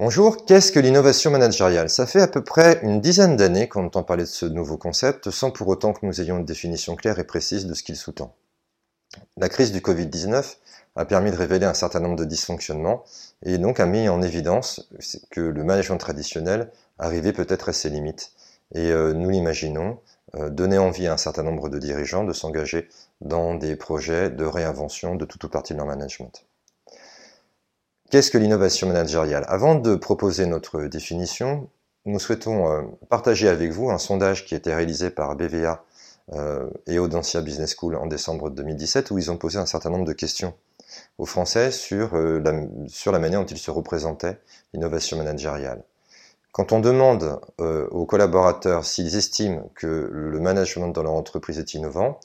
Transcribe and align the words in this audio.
Bonjour, 0.00 0.44
qu'est-ce 0.44 0.72
que 0.72 0.80
l'innovation 0.80 1.30
managériale? 1.30 1.88
Ça 1.88 2.06
fait 2.06 2.20
à 2.20 2.26
peu 2.26 2.42
près 2.42 2.80
une 2.82 3.00
dizaine 3.00 3.36
d'années 3.36 3.68
qu'on 3.68 3.86
entend 3.86 4.02
parler 4.02 4.24
de 4.24 4.28
ce 4.28 4.44
nouveau 4.44 4.76
concept 4.76 5.30
sans 5.30 5.52
pour 5.52 5.68
autant 5.68 5.92
que 5.92 6.04
nous 6.04 6.20
ayons 6.20 6.38
une 6.38 6.44
définition 6.44 6.96
claire 6.96 7.20
et 7.20 7.24
précise 7.24 7.66
de 7.66 7.72
ce 7.72 7.84
qu'il 7.84 7.94
sous-tend. 7.94 8.34
La 9.36 9.48
crise 9.48 9.70
du 9.70 9.78
Covid-19 9.78 10.56
a 10.96 11.04
permis 11.04 11.30
de 11.30 11.36
révéler 11.36 11.66
un 11.66 11.72
certain 11.72 12.00
nombre 12.00 12.16
de 12.16 12.24
dysfonctionnements 12.24 13.04
et 13.44 13.58
donc 13.58 13.78
a 13.78 13.86
mis 13.86 14.08
en 14.08 14.22
évidence 14.22 14.90
que 15.30 15.40
le 15.40 15.62
management 15.62 15.98
traditionnel 15.98 16.72
arrivait 16.98 17.32
peut-être 17.32 17.68
à 17.68 17.72
ses 17.72 17.88
limites. 17.88 18.32
Et 18.74 18.90
euh, 18.90 19.12
nous 19.12 19.30
l'imaginons, 19.30 20.00
euh, 20.34 20.50
donner 20.50 20.78
envie 20.78 21.06
à 21.06 21.12
un 21.12 21.16
certain 21.16 21.44
nombre 21.44 21.68
de 21.68 21.78
dirigeants 21.78 22.24
de 22.24 22.32
s'engager 22.32 22.88
dans 23.20 23.54
des 23.54 23.76
projets 23.76 24.30
de 24.30 24.44
réinvention 24.44 25.14
de 25.14 25.24
tout 25.24 25.46
ou 25.46 25.48
partie 25.48 25.74
de 25.74 25.78
leur 25.78 25.86
management. 25.86 26.44
Qu'est-ce 28.10 28.30
que 28.30 28.38
l'innovation 28.38 28.86
managériale? 28.86 29.44
Avant 29.48 29.74
de 29.74 29.96
proposer 29.96 30.46
notre 30.46 30.82
définition, 30.82 31.68
nous 32.04 32.20
souhaitons 32.20 32.70
euh, 32.70 32.82
partager 33.08 33.48
avec 33.48 33.72
vous 33.72 33.90
un 33.90 33.98
sondage 33.98 34.44
qui 34.44 34.54
a 34.54 34.58
été 34.58 34.72
réalisé 34.72 35.10
par 35.10 35.34
BVA 35.34 35.84
euh, 36.32 36.70
et 36.86 37.00
Audencia 37.00 37.40
Business 37.40 37.74
School 37.76 37.96
en 37.96 38.06
décembre 38.06 38.50
2017 38.50 39.10
où 39.10 39.18
ils 39.18 39.32
ont 39.32 39.36
posé 39.36 39.58
un 39.58 39.66
certain 39.66 39.90
nombre 39.90 40.04
de 40.04 40.12
questions 40.12 40.54
aux 41.18 41.26
Français 41.26 41.72
sur, 41.72 42.14
euh, 42.14 42.38
la, 42.38 42.52
sur 42.86 43.10
la 43.10 43.18
manière 43.18 43.40
dont 43.40 43.46
ils 43.46 43.58
se 43.58 43.72
représentaient 43.72 44.38
l'innovation 44.72 45.16
managériale. 45.16 45.82
Quand 46.52 46.70
on 46.70 46.80
demande 46.80 47.38
aux 47.58 48.06
collaborateurs 48.06 48.86
s'ils 48.86 49.14
estiment 49.14 49.70
que 49.74 50.08
le 50.10 50.40
management 50.40 50.88
dans 50.88 51.02
leur 51.02 51.12
entreprise 51.12 51.58
est 51.58 51.74
innovant, 51.74 52.18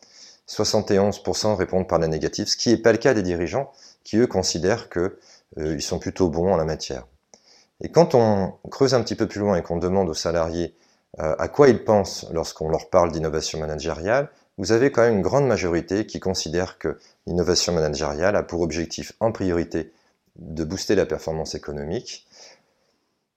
71% 0.47 1.55
répondent 1.55 1.87
par 1.87 1.99
la 1.99 2.07
négative, 2.07 2.47
ce 2.47 2.55
qui 2.55 2.69
n'est 2.69 2.77
pas 2.77 2.93
le 2.93 2.97
cas 2.97 3.13
des 3.13 3.23
dirigeants 3.23 3.73
qui, 4.05 4.17
eux, 4.17 4.27
considèrent 4.27 4.87
que 4.87 5.17
euh, 5.57 5.75
ils 5.75 5.81
sont 5.81 5.99
plutôt 5.99 6.29
bons 6.29 6.53
en 6.53 6.57
la 6.57 6.65
matière. 6.65 7.07
Et 7.81 7.89
quand 7.89 8.15
on 8.15 8.53
creuse 8.69 8.93
un 8.93 9.01
petit 9.01 9.15
peu 9.15 9.27
plus 9.27 9.39
loin 9.39 9.57
et 9.57 9.63
qu'on 9.63 9.77
demande 9.77 10.09
aux 10.09 10.13
salariés 10.13 10.75
euh, 11.19 11.35
à 11.37 11.47
quoi 11.47 11.67
ils 11.67 11.83
pensent 11.83 12.27
lorsqu'on 12.31 12.69
leur 12.69 12.89
parle 12.89 13.11
d'innovation 13.11 13.59
managériale, 13.59 14.29
vous 14.57 14.71
avez 14.71 14.91
quand 14.91 15.01
même 15.01 15.15
une 15.15 15.21
grande 15.21 15.47
majorité 15.47 16.05
qui 16.05 16.19
considère 16.19 16.77
que 16.77 16.99
l'innovation 17.25 17.73
managériale 17.73 18.35
a 18.35 18.43
pour 18.43 18.61
objectif 18.61 19.13
en 19.19 19.31
priorité 19.31 19.91
de 20.37 20.63
booster 20.63 20.95
la 20.95 21.05
performance 21.05 21.55
économique, 21.55 22.27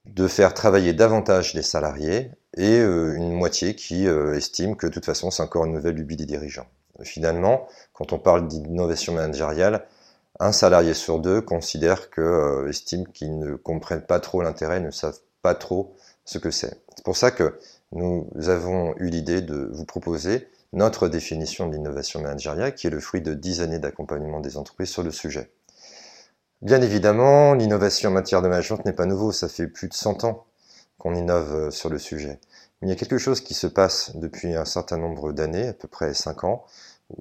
de 0.05 0.29
faire 0.29 0.55
travailler 0.55 0.93
davantage 0.93 1.55
les 1.55 1.63
salariés 1.63 2.31
et 2.57 2.79
euh, 2.79 3.15
une 3.17 3.33
moitié 3.33 3.75
qui 3.75 4.07
estime 4.07 4.77
que 4.77 4.87
de 4.87 4.93
toute 4.93 5.07
façon 5.07 5.31
c'est 5.31 5.43
encore 5.43 5.65
une 5.65 5.73
nouvelle 5.73 5.97
lubie 5.97 6.17
des 6.17 6.27
dirigeants. 6.27 6.67
Finalement, 7.03 7.67
quand 7.93 8.13
on 8.13 8.19
parle 8.19 8.47
d'innovation 8.47 9.15
managériale, 9.15 9.85
un 10.41 10.53
salarié 10.53 10.95
sur 10.95 11.21
deux 11.21 11.41
considère 11.41 12.11
que 12.11 12.21
euh, 12.21 12.69
estime 12.69 13.07
qu'ils 13.09 13.39
ne 13.39 13.55
comprennent 13.55 14.05
pas 14.05 14.21
trop 14.21 14.43
l'intérêt, 14.43 14.81
ne 14.81 14.91
savent 14.91 15.21
pas 15.43 15.55
trop 15.55 15.95
ce 16.25 16.39
que 16.39 16.51
c'est. 16.51 16.81
C'est 16.97 17.05
pour 17.05 17.17
ça 17.17 17.31
que 17.31 17.59
nous 17.93 18.29
avons 18.49 18.95
eu 18.97 19.09
l'idée 19.09 19.41
de 19.41 19.71
vous 19.73 19.85
proposer 19.85 20.49
notre 20.73 21.09
définition 21.09 21.69
de 21.69 21.75
l'innovation 21.75 22.21
managériale, 22.21 22.75
qui 22.75 22.89
est 22.89 22.91
le 22.91 23.01
fruit 23.01 23.21
de 23.21 23.35
dix 23.35 23.61
années 23.61 23.79
d'accompagnement 23.79 24.41
des 24.41 24.57
entreprises 24.57 24.91
sur 24.91 25.05
le 25.05 25.13
sujet. 25.13 25.51
Bien 26.63 26.83
évidemment, 26.83 27.55
l'innovation 27.55 28.11
en 28.11 28.13
matière 28.13 28.43
de 28.43 28.49
management 28.49 28.85
n'est 28.85 28.93
pas 28.93 29.07
nouveau, 29.07 29.33
ça 29.33 29.49
fait 29.49 29.69
plus 29.69 29.89
de 29.89 29.95
100 29.95 30.25
ans 30.25 30.47
qu'on 30.99 31.15
innove 31.15 31.55
euh, 31.55 31.71
sur 31.71 31.91
le 31.91 31.99
sujet. 31.99 32.41
Mais 32.81 32.89
il 32.89 32.91
y 32.91 32.93
a 32.93 32.97
quelque 32.97 33.19
chose 33.19 33.41
qui 33.41 33.55
se 33.55 33.67
passe 33.67 34.17
depuis 34.17 34.55
un 34.55 34.65
certain 34.65 34.97
nombre 34.97 35.33
d'années, 35.33 35.69
à 35.69 35.73
peu 35.75 35.89
près 35.89 36.15
5 36.15 36.45
ans, 36.45 36.65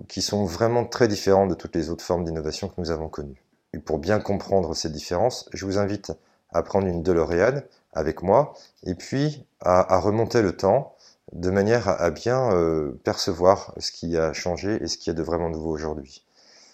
qui 0.08 0.22
sont 0.22 0.46
vraiment 0.46 0.86
très 0.86 1.08
différents 1.08 1.48
de 1.48 1.56
toutes 1.56 1.76
les 1.76 1.90
autres 1.90 2.04
formes 2.04 2.24
d'innovation 2.24 2.68
que 2.68 2.80
nous 2.80 2.92
avons 2.92 3.10
connues. 3.10 3.44
Et 3.74 3.80
pour 3.80 4.00
bien 4.00 4.20
comprendre 4.20 4.76
ces 4.76 4.90
différences, 4.90 5.50
je 5.54 5.66
vous 5.66 5.78
invite 5.78 6.12
à 6.52 6.62
prendre 6.64 6.88
une 6.88 7.04
DeLorean 7.04 7.62
avec 7.94 8.22
moi 8.22 8.54
et 8.84 8.96
puis 8.96 9.46
à, 9.62 9.98
remonter 9.98 10.42
le 10.42 10.56
temps 10.56 10.96
de 11.32 11.50
manière 11.50 11.88
à, 11.90 12.12
bien 12.12 12.54
euh, 12.54 12.92
percevoir 13.04 13.74
ce 13.78 13.92
qui 13.92 14.18
a 14.18 14.34
changé 14.34 14.82
et 14.84 14.88
ce 14.88 14.98
qui 14.98 15.10
est 15.10 15.16
de 15.16 15.24
vraiment 15.24 15.50
nouveau 15.50 15.72
aujourd'hui. 15.72 16.24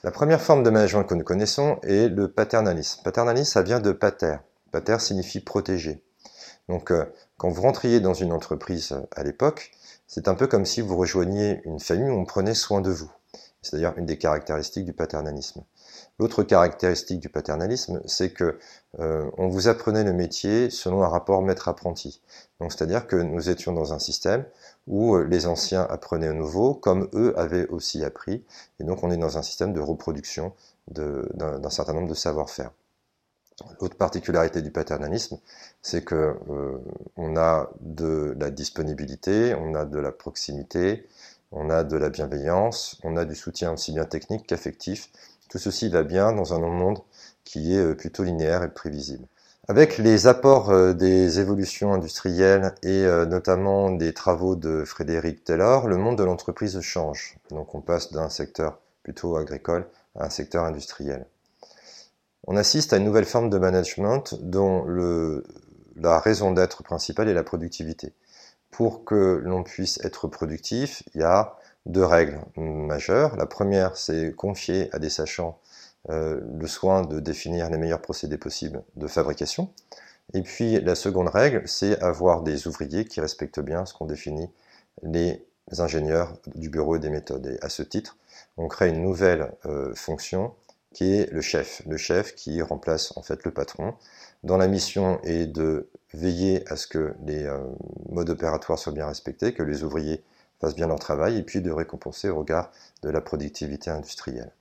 La 0.04 0.12
première 0.12 0.42
forme 0.42 0.64
de 0.64 0.70
management 0.70 1.04
que 1.04 1.14
nous 1.14 1.24
connaissons 1.24 1.80
est 1.84 2.10
le 2.10 2.30
paternalisme. 2.30 3.02
Paternalisme, 3.04 3.52
ça 3.52 3.62
vient 3.62 3.80
de 3.80 3.92
pater. 3.92 4.38
Pater 4.72 5.00
signifie 5.00 5.40
protéger. 5.40 6.04
Donc, 6.68 6.92
euh, 6.92 7.06
quand 7.38 7.50
vous 7.50 7.62
rentriez 7.62 8.00
dans 8.00 8.14
une 8.14 8.32
entreprise 8.32 8.92
euh, 8.92 9.02
à 9.16 9.24
l'époque, 9.24 9.72
c'est 10.10 10.28
un 10.28 10.34
peu 10.34 10.48
comme 10.48 10.66
si 10.66 10.82
vous 10.82 10.98
rejoigniez 10.98 11.62
une 11.66 11.80
famille 11.80 12.10
où 12.10 12.20
on 12.20 12.26
prenait 12.26 12.56
soin 12.56 12.82
de 12.82 12.90
vous. 12.90 13.12
C'est 13.62 13.76
d'ailleurs 13.76 13.96
une 13.98 14.08
des 14.08 14.18
caractéristiques 14.18 14.86
du 14.86 14.94
paternalisme. 14.94 15.64
L'autre 16.18 16.42
caractéristique 16.42 17.20
du 17.20 17.30
paternalisme, 17.30 18.02
c'est 18.06 18.32
que 18.32 18.58
euh, 19.00 19.30
on 19.38 19.50
vous 19.50 19.68
apprenait 19.68 20.04
le 20.04 20.14
métier 20.14 20.72
selon 20.72 21.04
un 21.04 21.08
rapport 21.08 21.44
maître-apprenti. 21.44 22.24
Donc, 22.60 22.72
c'est-à-dire 22.72 23.06
que 23.06 23.18
nous 23.18 23.52
étions 23.52 23.72
dans 23.72 23.94
un 23.94 24.00
système 24.00 24.46
où 24.88 25.14
euh, 25.16 25.26
les 25.26 25.46
anciens 25.46 25.86
apprenaient 25.88 26.30
aux 26.30 26.34
nouveaux, 26.34 26.74
comme 26.74 27.08
eux 27.14 27.38
avaient 27.38 27.68
aussi 27.68 28.04
appris, 28.04 28.44
et 28.80 28.86
donc 28.86 29.04
on 29.04 29.12
est 29.12 29.18
dans 29.18 29.38
un 29.38 29.44
système 29.44 29.74
de 29.74 29.80
reproduction 29.80 30.54
d'un 30.88 31.70
certain 31.70 31.94
nombre 31.94 32.10
de 32.10 32.16
savoir-faire. 32.16 32.72
L'autre 33.82 33.98
particularité 33.98 34.62
du 34.62 34.72
paternalisme, 34.72 35.38
c'est 35.82 36.04
que 36.04 36.36
euh, 36.50 36.78
on 37.18 37.38
a 37.38 37.70
de 37.82 38.36
la 38.40 38.50
disponibilité, 38.50 39.56
on 39.56 39.76
a 39.76 39.86
de 39.86 40.00
la 40.00 40.12
proximité, 40.12 41.08
on 41.52 41.70
a 41.70 41.84
de 41.84 41.98
la 41.98 42.10
bienveillance, 42.10 43.00
on 43.04 43.18
a 43.18 43.26
du 43.26 43.36
soutien 43.36 43.74
aussi 43.74 43.92
bien 43.92 44.06
technique 44.06 44.48
qu'affectif. 44.48 45.10
Tout 45.50 45.58
ceci 45.58 45.90
va 45.90 46.04
bien 46.04 46.32
dans 46.32 46.54
un 46.54 46.60
monde 46.60 47.00
qui 47.44 47.76
est 47.76 47.80
euh, 47.80 47.96
plutôt 47.96 48.24
linéaire 48.24 48.64
et 48.64 48.70
prévisible. 48.70 49.26
Avec 49.68 49.98
les 49.98 50.28
apports 50.28 50.70
euh, 50.72 50.94
des 50.94 51.40
évolutions 51.40 51.94
industrielles 51.94 52.74
et 52.84 53.04
notamment 53.28 53.92
des 53.92 54.14
travaux 54.14 54.56
de 54.56 54.84
Frédéric 54.86 55.44
Taylor, 55.44 55.88
le 55.88 55.98
monde 55.98 56.18
de 56.18 56.24
l'entreprise 56.24 56.80
change. 56.82 57.38
Donc 57.52 57.76
on 57.76 57.82
passe 57.82 58.12
d'un 58.12 58.30
secteur 58.30 58.80
plutôt 59.04 59.38
agricole 59.38 59.88
à 60.16 60.26
un 60.26 60.30
secteur 60.30 60.64
industriel 60.64 61.26
on 62.48 62.56
assiste 62.56 62.94
à 62.94 62.98
une 62.98 63.06
nouvelle 63.06 63.26
forme 63.26 63.50
de 63.50 63.58
management 63.58 64.36
dont 64.42 64.86
la 65.96 66.20
raison 66.20 66.52
d'être 66.52 66.84
principale 66.84 67.30
est 67.30 67.34
la 67.34 67.44
productivité. 67.44 68.14
Pour 68.72 69.04
que 69.04 69.42
l'on 69.44 69.64
puisse 69.64 70.00
être 70.04 70.28
productif, 70.28 71.04
il 71.14 71.22
y 71.22 71.24
a 71.24 71.58
deux 71.86 72.06
règles 72.06 72.40
majeures. 72.56 73.36
La 73.36 73.46
première, 73.46 73.98
c'est 73.98 74.34
confier 74.34 74.90
à 74.94 75.00
des 75.00 75.10
sachants 75.10 75.60
euh, 76.10 76.40
le 76.58 76.68
soin 76.68 77.02
de 77.02 77.20
définir 77.20 77.70
les 77.70 77.78
meilleurs 77.78 78.02
procédés 78.02 78.38
possibles 78.38 78.84
de 78.96 79.08
fabrication. 79.08 79.70
Et 80.34 80.42
puis 80.44 80.80
la 80.80 80.96
seconde 80.96 81.28
règle, 81.30 81.64
c'est 81.66 82.00
avoir 82.02 82.44
des 82.44 82.68
ouvriers 82.68 83.06
qui 83.06 83.20
respectent 83.20 83.60
bien 83.60 83.86
ce 83.86 83.94
qu'on 83.94 84.06
définit 84.06 84.50
les 85.04 85.46
ingénieurs 85.78 86.34
du 86.56 86.70
bureau 86.70 86.96
et 86.96 87.00
des 87.00 87.10
méthodes. 87.10 87.48
Et 87.48 87.64
à 87.64 87.70
ce 87.70 87.84
titre, 87.84 88.18
on 88.58 88.68
crée 88.68 88.90
une 88.90 89.02
nouvelle 89.02 89.52
euh, 89.66 89.94
fonction 89.96 90.54
qui 90.94 91.14
est 91.14 91.32
le 91.32 91.42
chef, 91.42 91.82
le 91.88 91.98
chef 91.98 92.36
qui 92.36 92.62
remplace 92.62 93.14
en 93.16 93.22
fait 93.22 93.44
le 93.44 93.52
patron, 93.52 93.94
dont 94.44 94.58
la 94.58 94.68
mission 94.68 95.20
est 95.24 95.46
de 95.46 95.90
veiller 96.14 96.64
à 96.72 96.76
ce 96.76 96.88
que 96.88 97.14
les 97.26 97.44
euh, 97.44 97.60
modes 98.10 98.30
opératoires 98.30 98.80
soient 98.80 98.94
bien 98.94 99.08
respectés, 99.08 99.54
que 99.54 99.64
les 99.64 99.84
ouvriers 99.84 100.24
fassent 100.60 100.76
bien 100.76 100.88
leur 100.88 101.00
travail, 101.00 101.38
et 101.38 101.44
puis 101.44 101.62
de 101.62 101.72
récompenser 101.72 102.30
au 102.30 102.40
regard 102.40 102.72
de 103.04 103.10
la 103.10 103.22
productivité 103.22 103.92
industrielle. 103.92 104.52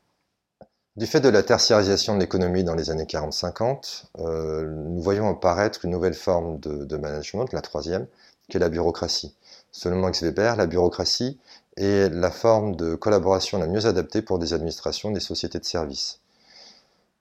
Du 0.97 1.07
fait 1.07 1.21
de 1.21 1.29
la 1.29 1.45
tertiarisation 1.45 2.15
de 2.15 2.21
l'économie 2.21 2.65
dans 2.65 2.75
les 2.75 2.91
années 2.91 3.05
40-50, 3.05 4.07
euh, 4.19 4.65
nous 4.69 5.01
voyons 5.01 5.29
apparaître 5.29 5.85
une 5.85 5.93
nouvelle 5.93 6.15
forme 6.15 6.59
de, 6.59 6.85
de 6.85 6.97
management, 6.97 7.53
la 7.53 7.61
troisième, 7.61 8.07
qui 8.49 8.57
est 8.57 8.61
la 8.61 8.69
bureaucratie. 8.69 9.37
Selon 9.71 10.01
Max 10.01 10.23
Weber, 10.23 10.57
la 10.57 10.67
bureaucratie 10.67 11.39
est 11.79 12.09
la 12.11 12.31
forme 12.31 12.77
de 12.77 12.95
collaboration 12.95 13.59
la 13.59 13.67
mieux 13.67 13.87
adaptée 13.87 14.23
pour 14.23 14.39
des 14.39 14.53
administrations 14.53 15.11
des 15.11 15.21
sociétés 15.21 15.59
de 15.59 15.65
services. 15.65 16.21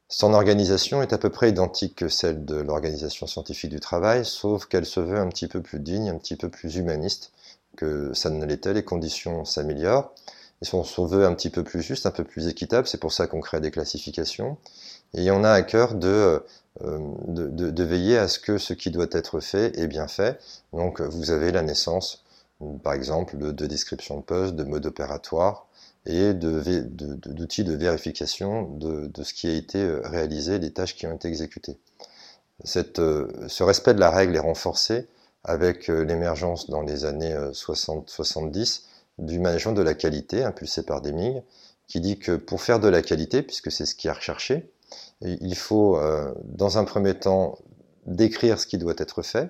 Son 0.09 0.33
organisation 0.33 1.01
est 1.01 1.11
à 1.11 1.17
peu 1.17 1.29
près 1.29 1.49
identique 1.49 1.95
que 1.95 2.07
celle 2.07 2.45
de 2.45 2.55
l'organisation 2.55 3.27
scientifique 3.27 3.71
du 3.71 3.81
travail, 3.81 4.23
sauf 4.23 4.65
qu'elle 4.65 4.85
se 4.85 5.01
veut 5.01 5.19
un 5.19 5.27
petit 5.27 5.47
peu 5.47 5.61
plus 5.61 5.79
digne, 5.79 6.09
un 6.09 6.17
petit 6.17 6.37
peu 6.37 6.49
plus 6.49 6.77
humaniste 6.77 7.31
que 7.75 8.13
ça 8.13 8.29
ne 8.29 8.45
l'était. 8.45 8.73
Les 8.73 8.83
conditions 8.83 9.43
s'améliorent. 9.43 10.13
Et 10.61 10.65
son, 10.65 10.83
se 10.83 11.01
veut 11.01 11.25
un 11.25 11.33
petit 11.35 11.49
peu 11.49 11.63
plus 11.63 11.81
juste, 11.81 12.05
un 12.05 12.11
peu 12.11 12.23
plus 12.23 12.47
équitable. 12.47 12.87
C'est 12.87 12.99
pour 12.99 13.13
ça 13.13 13.27
qu'on 13.27 13.41
crée 13.41 13.59
des 13.59 13.69
classifications. 13.69 14.57
Et 15.13 15.29
on 15.29 15.43
a 15.43 15.51
à 15.51 15.61
cœur 15.61 15.93
euh, 16.03 16.39
de, 16.81 17.83
veiller 17.83 18.17
à 18.17 18.27
ce 18.27 18.39
que 18.39 18.57
ce 18.57 18.73
qui 18.73 18.91
doit 18.91 19.07
être 19.11 19.39
fait 19.39 19.77
est 19.77 19.87
bien 19.87 20.07
fait. 20.07 20.39
Donc 20.73 21.01
vous 21.01 21.31
avez 21.31 21.51
la 21.51 21.61
naissance 21.61 22.23
par 22.83 22.93
exemple 22.93 23.37
de, 23.37 23.67
description 23.67 24.17
de 24.17 24.23
poste, 24.23 24.55
de 24.55 24.63
mode 24.63 24.85
opératoire 24.85 25.67
et 26.05 26.33
d'outils 26.33 27.63
de, 27.63 27.75
vérification 27.75 28.63
de, 28.63 29.23
ce 29.23 29.33
qui 29.33 29.47
a 29.47 29.53
été 29.53 29.79
euh, 29.79 30.01
réalisé, 30.03 30.57
des 30.57 30.71
tâches 30.71 30.95
qui 30.95 31.05
ont 31.05 31.15
été 31.15 31.27
exécutées. 31.27 31.77
Euh, 32.75 33.27
ce 33.47 33.63
respect 33.63 33.93
de 33.93 33.99
la 33.99 34.09
règle 34.09 34.35
est 34.35 34.39
renforcé 34.39 35.07
avec 35.43 35.89
euh, 35.89 36.03
l'émergence 36.03 36.69
dans 36.69 36.81
les 36.81 37.05
années 37.05 37.35
60-70 37.35 38.83
du 39.19 39.39
management 39.39 39.73
de 39.73 39.81
la 39.81 39.93
qualité 39.93 40.43
impulsé 40.43 40.83
par 40.83 41.01
Deming, 41.01 41.41
qui 41.87 41.99
dit 41.99 42.17
que 42.17 42.35
pour 42.35 42.61
faire 42.61 42.79
de 42.79 42.87
la 42.87 43.01
qualité, 43.01 43.43
puisque 43.43 43.71
c'est 43.71 43.85
ce 43.85 43.95
qui 43.95 44.07
est 44.07 44.11
recherché, 44.11 44.71
il 45.21 45.55
faut 45.55 45.99
dans 46.43 46.77
un 46.77 46.83
premier 46.83 47.15
temps 47.15 47.57
décrire 48.05 48.59
ce 48.59 48.67
qui 48.67 48.77
doit 48.77 48.93
être 48.97 49.23
fait, 49.23 49.49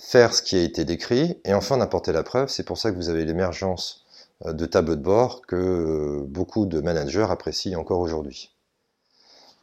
faire 0.00 0.34
ce 0.34 0.42
qui 0.42 0.56
a 0.56 0.62
été 0.62 0.84
décrit, 0.84 1.38
et 1.44 1.54
enfin 1.54 1.76
d'apporter 1.76 2.12
la 2.12 2.22
preuve. 2.22 2.48
C'est 2.48 2.64
pour 2.64 2.78
ça 2.78 2.90
que 2.90 2.96
vous 2.96 3.10
avez 3.10 3.24
l'émergence 3.24 4.04
euh, 4.46 4.52
de 4.52 4.66
tableaux 4.66 4.96
de 4.96 5.02
bord 5.02 5.42
que 5.46 5.56
euh, 5.56 6.24
beaucoup 6.26 6.66
de 6.66 6.80
managers 6.80 7.26
apprécient 7.28 7.78
encore 7.78 8.00
aujourd'hui. 8.00 8.50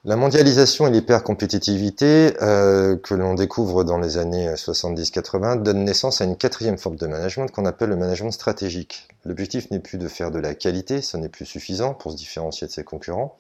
La 0.05 0.15
mondialisation 0.15 0.87
et 0.87 0.91
l'hypercompétitivité 0.91 2.33
euh, 2.41 2.95
que 2.95 3.13
l'on 3.13 3.33
découvre 3.33 3.83
dans 3.83 3.97
les 3.97 4.17
années 4.17 4.47
70-80 4.53 5.63
donnent 5.63 5.83
naissance 5.83 6.21
à 6.21 6.25
une 6.25 6.37
quatrième 6.37 6.77
forme 6.77 6.95
de 6.95 7.07
management 7.07 7.51
qu'on 7.51 7.65
appelle 7.65 7.89
le 7.89 7.97
management 7.97 8.31
stratégique. 8.31 9.07
L'objectif 9.25 9.69
n'est 9.71 9.79
plus 9.79 9.97
de 9.97 10.07
faire 10.07 10.31
de 10.31 10.39
la 10.39 10.53
qualité, 10.53 11.01
ce 11.01 11.17
n'est 11.17 11.29
plus 11.29 11.45
suffisant 11.45 11.93
pour 11.93 12.11
se 12.11 12.17
différencier 12.17 12.67
de 12.67 12.71
ses 12.71 12.83
concurrents, 12.83 13.35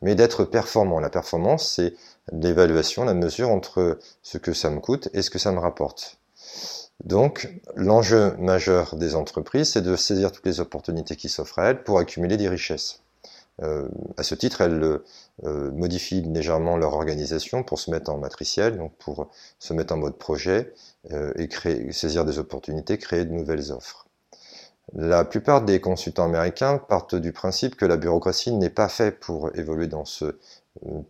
mais 0.00 0.14
d'être 0.14 0.44
performant. 0.44 0.98
La 0.98 1.10
performance, 1.10 1.74
c'est 1.76 1.94
l'évaluation, 2.32 3.04
la 3.04 3.14
mesure 3.14 3.50
entre 3.50 3.98
ce 4.22 4.38
que 4.38 4.54
ça 4.54 4.70
me 4.70 4.80
coûte 4.80 5.08
et 5.12 5.22
ce 5.22 5.30
que 5.30 5.38
ça 5.38 5.52
me 5.52 5.60
rapporte. 5.60 6.17
Donc, 7.04 7.48
l'enjeu 7.76 8.36
majeur 8.38 8.96
des 8.96 9.14
entreprises, 9.14 9.72
c'est 9.72 9.82
de 9.82 9.94
saisir 9.96 10.32
toutes 10.32 10.46
les 10.46 10.60
opportunités 10.60 11.16
qui 11.16 11.28
s'offrent 11.28 11.60
à 11.60 11.70
elles 11.70 11.84
pour 11.84 11.98
accumuler 11.98 12.36
des 12.36 12.48
richesses. 12.48 13.02
Euh, 13.62 13.88
à 14.16 14.22
ce 14.22 14.34
titre, 14.34 14.60
elles 14.60 15.00
euh, 15.44 15.70
modifient 15.72 16.22
légèrement 16.22 16.76
leur 16.76 16.94
organisation 16.94 17.62
pour 17.62 17.78
se 17.78 17.90
mettre 17.90 18.10
en 18.10 18.18
matriciel, 18.18 18.76
donc 18.78 18.92
pour 18.98 19.28
se 19.58 19.72
mettre 19.74 19.94
en 19.94 19.96
mode 19.96 20.16
projet 20.16 20.72
euh, 21.12 21.32
et 21.36 21.92
saisir 21.92 22.24
des 22.24 22.38
opportunités, 22.38 22.98
créer 22.98 23.24
de 23.24 23.32
nouvelles 23.32 23.72
offres. 23.72 24.06
La 24.94 25.24
plupart 25.24 25.62
des 25.62 25.80
consultants 25.80 26.24
américains 26.24 26.78
partent 26.78 27.14
du 27.14 27.32
principe 27.32 27.76
que 27.76 27.84
la 27.84 27.98
bureaucratie 27.98 28.52
n'est 28.52 28.70
pas 28.70 28.88
faite 28.88 29.20
pour 29.20 29.54
évoluer 29.54 29.86
dans 29.86 30.06
ce 30.06 30.38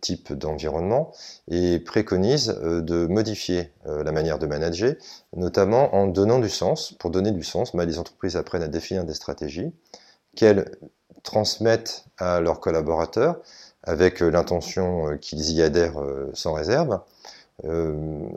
type 0.01 0.33
d'environnement 0.33 1.11
et 1.49 1.79
préconise 1.79 2.57
euh, 2.61 2.81
de 2.81 3.05
modifier 3.05 3.71
euh, 3.87 4.03
la 4.03 4.11
manière 4.11 4.39
de 4.39 4.45
manager, 4.45 4.95
notamment 5.35 5.95
en 5.95 6.07
donnant 6.07 6.39
du 6.39 6.49
sens. 6.49 6.93
Pour 6.93 7.11
donner 7.11 7.31
du 7.31 7.43
sens, 7.43 7.75
bah, 7.75 7.85
les 7.85 7.99
entreprises 7.99 8.35
apprennent 8.35 8.63
à 8.63 8.67
définir 8.67 9.03
des 9.03 9.13
stratégies 9.13 9.71
qu'elles 10.35 10.77
transmettent 11.23 12.05
à 12.17 12.39
leurs 12.39 12.59
collaborateurs 12.59 13.39
avec 13.83 14.21
euh, 14.21 14.29
l'intention 14.29 15.17
qu'ils 15.17 15.51
y 15.51 15.61
adhèrent 15.61 16.01
sans 16.33 16.53
réserve. 16.53 16.99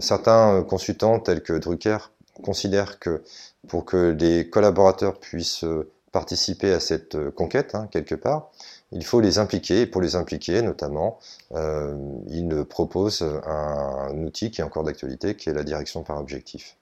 certains 0.01 0.63
consultants 0.65 1.21
tels 1.21 1.43
que 1.43 1.53
Drucker 1.53 1.99
considèrent 2.43 2.99
que 2.99 3.23
pour 3.69 3.85
que 3.85 4.17
les 4.19 4.49
collaborateurs 4.49 5.19
puissent 5.21 5.65
participer 6.11 6.73
à 6.73 6.81
cette 6.81 7.31
conquête, 7.31 7.75
hein, 7.75 7.89
quelque 7.91 8.15
part, 8.15 8.51
il 8.93 9.05
faut 9.05 9.21
les 9.21 9.39
impliquer, 9.39 9.83
et 9.83 9.87
pour 9.87 10.01
les 10.01 10.17
impliquer 10.17 10.63
notamment, 10.63 11.19
euh, 11.55 11.97
il 12.29 12.65
propose 12.65 13.23
un, 13.47 14.11
outil 14.25 14.51
qui 14.51 14.61
est 14.61 14.65
encore 14.65 14.85
d'actualité, 14.85 15.35
qui 15.35 15.49
est 15.49 15.55
la 15.55 15.65
direction 15.65 16.03
par 16.03 16.19
objectif. 16.19 16.77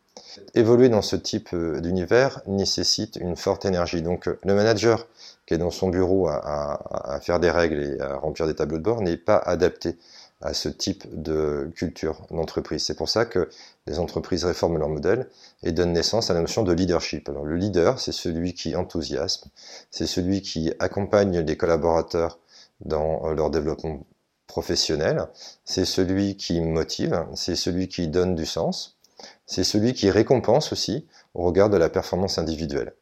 Évoluer 0.54 0.88
dans 0.88 1.02
ce 1.02 1.16
type 1.16 1.50
euh, 1.54 1.80
d'univers 1.80 2.40
nécessite 2.46 3.16
une 3.16 3.36
forte 3.36 3.64
énergie. 3.64 4.02
Donc 4.02 4.26
le 4.26 4.54
manager 4.54 5.06
qui 5.46 5.54
est 5.54 5.58
dans 5.58 5.70
son 5.70 5.88
bureau 5.88 6.28
à 6.28 7.18
faire 7.22 7.40
des 7.40 7.50
règles 7.50 7.82
et 7.82 8.00
à 8.00 8.16
remplir 8.16 8.46
des 8.46 8.54
tableaux 8.54 8.78
de 8.78 8.82
bord 8.82 9.02
n'est 9.02 9.16
pas 9.16 9.36
adapté 9.36 9.96
à 10.40 10.54
ce 10.54 10.68
type 10.68 11.04
de 11.10 11.70
culture 11.74 12.26
d'entreprise. 12.30 12.84
C'est 12.84 12.96
pour 12.96 13.08
ça 13.08 13.26
que 13.26 13.50
les 13.86 13.98
entreprises 13.98 14.44
réforment 14.44 14.78
leur 14.78 14.88
modèle 14.88 15.28
et 15.62 15.72
donnent 15.72 15.92
naissance 15.92 16.30
à 16.30 16.34
la 16.34 16.40
notion 16.40 16.62
de 16.62 16.72
leadership. 16.72 17.28
Le 17.28 17.56
leader, 17.56 17.98
c'est 17.98 18.12
celui 18.12 18.54
qui 18.54 18.74
enthousiasme, 18.74 19.50
c'est 19.90 20.06
celui 20.06 20.42
qui 20.42 20.72
accompagne 20.78 21.40
les 21.40 21.56
collaborateurs 21.56 22.38
dans 22.80 23.26
euh, 23.26 23.34
leur 23.34 23.50
développement 23.50 24.06
professionnel, 24.46 25.26
c'est 25.64 25.84
celui 25.84 26.36
qui 26.36 26.60
motive, 26.60 27.24
c'est 27.34 27.54
celui 27.54 27.88
qui 27.88 28.08
donne 28.08 28.34
du 28.34 28.46
sens, 28.46 28.98
c'est 29.46 29.64
celui 29.64 29.92
qui 29.92 30.10
récompense 30.10 30.72
aussi 30.72 31.06
au 31.34 31.44
regard 31.44 31.70
de 31.70 31.76
la 31.76 31.88
performance 31.88 32.38
individuelle. 32.38 32.94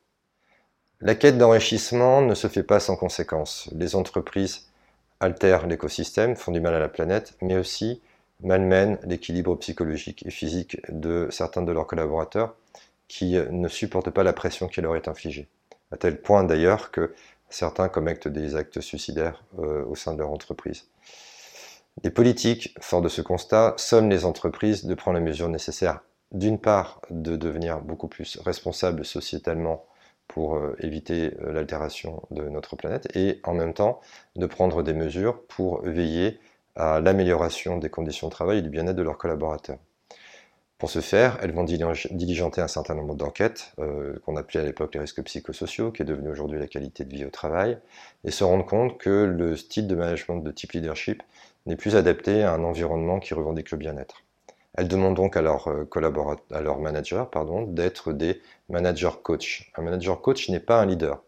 La 1.00 1.14
quête 1.14 1.38
d'enrichissement 1.38 2.20
ne 2.22 2.34
se 2.34 2.48
fait 2.48 2.64
pas 2.64 2.80
sans 2.80 2.96
conséquences. 2.96 3.68
Les 3.72 3.94
entreprises 3.94 4.66
altèrent 5.20 5.66
l'écosystème, 5.66 6.36
font 6.36 6.52
du 6.52 6.60
mal 6.60 6.74
à 6.74 6.78
la 6.78 6.88
planète, 6.88 7.34
mais 7.42 7.56
aussi 7.56 8.00
malmènent 8.40 8.98
l'équilibre 9.02 9.56
psychologique 9.56 10.24
et 10.26 10.30
physique 10.30 10.80
de 10.88 11.28
certains 11.30 11.62
de 11.62 11.72
leurs 11.72 11.86
collaborateurs 11.86 12.54
qui 13.08 13.36
ne 13.50 13.68
supportent 13.68 14.10
pas 14.10 14.22
la 14.22 14.32
pression 14.32 14.68
qui 14.68 14.80
leur 14.80 14.94
est 14.94 15.08
infligée. 15.08 15.48
À 15.90 15.96
tel 15.96 16.20
point 16.20 16.44
d'ailleurs 16.44 16.90
que 16.90 17.14
certains 17.48 17.88
commettent 17.88 18.28
des 18.28 18.56
actes 18.56 18.80
suicidaires 18.80 19.42
euh, 19.58 19.84
au 19.86 19.94
sein 19.94 20.12
de 20.12 20.18
leur 20.18 20.30
entreprise. 20.30 20.84
Les 22.04 22.10
politiques, 22.10 22.76
forts 22.80 23.02
de 23.02 23.08
ce 23.08 23.22
constat, 23.22 23.74
somment 23.76 24.10
les 24.10 24.24
entreprises 24.24 24.84
de 24.84 24.94
prendre 24.94 25.18
les 25.18 25.24
mesures 25.24 25.48
nécessaires, 25.48 26.00
d'une 26.30 26.58
part, 26.58 27.00
de 27.10 27.36
devenir 27.36 27.80
beaucoup 27.80 28.06
plus 28.06 28.38
responsables 28.44 29.04
sociétalement 29.04 29.84
pour 30.28 30.56
euh, 30.56 30.76
éviter 30.80 31.34
euh, 31.42 31.52
l'altération 31.52 32.22
de 32.30 32.42
notre 32.42 32.76
planète 32.76 33.08
et 33.16 33.40
en 33.44 33.54
même 33.54 33.74
temps 33.74 34.00
de 34.36 34.46
prendre 34.46 34.82
des 34.82 34.92
mesures 34.92 35.42
pour 35.48 35.82
veiller 35.82 36.38
à 36.76 37.00
l'amélioration 37.00 37.78
des 37.78 37.90
conditions 37.90 38.28
de 38.28 38.32
travail 38.32 38.58
et 38.58 38.62
du 38.62 38.70
bien-être 38.70 38.96
de 38.96 39.02
leurs 39.02 39.18
collaborateurs. 39.18 39.78
Pour 40.78 40.90
ce 40.90 41.00
faire, 41.00 41.38
elles 41.42 41.50
vont 41.50 41.64
diligenter 41.64 42.60
un 42.60 42.68
certain 42.68 42.94
nombre 42.94 43.16
d'enquêtes, 43.16 43.72
euh, 43.80 44.20
qu'on 44.24 44.36
appelait 44.36 44.60
à 44.60 44.62
l'époque 44.62 44.94
les 44.94 45.00
risques 45.00 45.24
psychosociaux, 45.24 45.90
qui 45.90 46.02
est 46.02 46.04
devenu 46.04 46.28
aujourd'hui 46.28 46.60
la 46.60 46.68
qualité 46.68 47.04
de 47.04 47.12
vie 47.12 47.24
au 47.24 47.30
travail, 47.30 47.78
et 48.22 48.30
se 48.30 48.44
rendre 48.44 48.64
compte 48.64 48.96
que 48.96 49.24
le 49.24 49.56
style 49.56 49.88
de 49.88 49.96
management 49.96 50.36
de 50.36 50.52
type 50.52 50.72
leadership 50.72 51.24
n'est 51.66 51.74
plus 51.74 51.96
adapté 51.96 52.44
à 52.44 52.52
un 52.52 52.62
environnement 52.62 53.18
qui 53.18 53.34
revendique 53.34 53.72
le 53.72 53.78
bien-être. 53.78 54.22
Elles 54.78 54.86
demandent 54.86 55.16
donc 55.16 55.36
à 55.36 55.42
leurs 55.42 55.66
euh, 55.66 55.88
à 56.52 57.24
pardon, 57.26 57.62
d'être 57.62 58.12
des 58.12 58.40
managers 58.68 59.10
coach. 59.24 59.72
Un 59.76 59.82
manager 59.82 60.20
coach 60.20 60.48
n'est 60.50 60.60
pas 60.60 60.80
un 60.80 60.86
leader. 60.86 61.20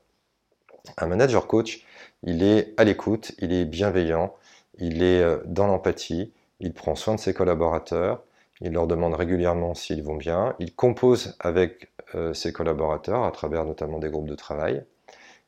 Un 0.97 1.09
manager 1.09 1.49
coach, 1.49 1.85
il 2.23 2.45
est 2.45 2.73
à 2.77 2.85
l'écoute, 2.85 3.33
il 3.39 3.53
est 3.53 3.65
bienveillant, 3.65 4.37
il 4.79 5.03
est 5.03 5.21
euh, 5.21 5.39
dans 5.47 5.67
l'empathie, 5.67 6.33
il 6.61 6.73
prend 6.73 6.95
soin 6.95 7.17
de 7.17 7.21
ses 7.21 7.35
collaborateurs, 7.35 8.23
il 8.61 8.73
leur 8.73 8.87
demande 8.87 9.15
régulièrement 9.15 9.75
s'ils 9.75 10.05
vont 10.05 10.15
bien, 10.15 10.55
il 10.61 10.73
compose 10.73 11.37
avec 11.41 11.91
euh, 12.15 12.33
ses 12.33 12.53
collaborateurs 12.53 13.25
à 13.25 13.33
travers 13.33 13.65
notamment 13.65 13.99
des 13.99 14.11
groupes 14.11 14.29
de 14.29 14.37
travail. 14.37 14.85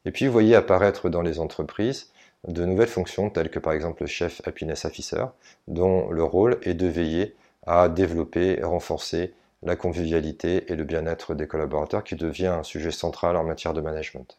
Et 0.06 0.10
puis 0.10 0.26
vous 0.26 0.32
voyez 0.32 0.56
apparaître 0.56 1.08
dans 1.08 1.22
les 1.22 1.38
entreprises 1.38 2.10
de 2.48 2.64
nouvelles 2.64 2.88
fonctions 2.88 3.30
telles 3.30 3.50
que 3.50 3.60
par 3.60 3.74
exemple 3.74 4.02
le 4.02 4.08
chef 4.08 4.42
happiness 4.44 4.86
officer, 4.86 5.26
dont 5.68 6.10
le 6.10 6.24
rôle 6.24 6.58
est 6.62 6.74
de 6.74 6.88
veiller 6.88 7.36
à 7.66 7.88
développer 7.88 8.58
et 8.58 8.64
renforcer 8.64 9.34
la 9.62 9.76
convivialité 9.76 10.70
et 10.72 10.76
le 10.76 10.84
bien-être 10.84 11.34
des 11.34 11.46
collaborateurs 11.46 12.04
qui 12.04 12.16
devient 12.16 12.48
un 12.48 12.62
sujet 12.62 12.90
central 12.90 13.36
en 13.36 13.44
matière 13.44 13.74
de 13.74 13.80
management. 13.80 14.38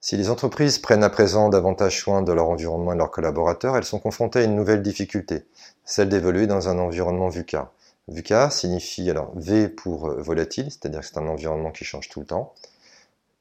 Si 0.00 0.16
les 0.16 0.30
entreprises 0.30 0.78
prennent 0.78 1.04
à 1.04 1.10
présent 1.10 1.48
davantage 1.48 1.98
soin 2.00 2.22
de 2.22 2.32
leur 2.32 2.48
environnement 2.48 2.92
et 2.92 2.94
de 2.94 3.00
leurs 3.00 3.10
collaborateurs, 3.10 3.76
elles 3.76 3.84
sont 3.84 3.98
confrontées 3.98 4.40
à 4.40 4.44
une 4.44 4.54
nouvelle 4.54 4.82
difficulté, 4.82 5.46
celle 5.84 6.08
d'évoluer 6.08 6.46
dans 6.46 6.68
un 6.68 6.78
environnement 6.78 7.28
VUCA. 7.28 7.72
VUCA 8.08 8.50
signifie 8.50 9.10
alors 9.10 9.32
V 9.34 9.68
pour 9.68 10.08
euh, 10.08 10.22
volatile, 10.22 10.70
c'est-à-dire 10.70 11.00
que 11.00 11.06
c'est 11.06 11.18
un 11.18 11.26
environnement 11.26 11.72
qui 11.72 11.84
change 11.84 12.08
tout 12.08 12.20
le 12.20 12.26
temps. 12.26 12.54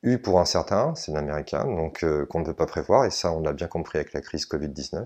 U 0.02 0.18
pour 0.18 0.40
incertain, 0.40 0.96
c'est 0.96 1.12
l'américain, 1.12 1.66
donc 1.66 2.04
euh, 2.04 2.26
qu'on 2.26 2.40
ne 2.40 2.46
peut 2.46 2.54
pas 2.54 2.66
prévoir, 2.66 3.06
et 3.06 3.12
ça 3.12 3.32
on 3.32 3.42
l'a 3.42 3.54
bien 3.54 3.68
compris 3.68 4.00
avec 4.00 4.14
la 4.14 4.22
crise 4.22 4.46
Covid-19. 4.46 5.06